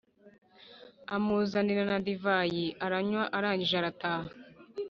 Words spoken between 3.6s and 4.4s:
arataha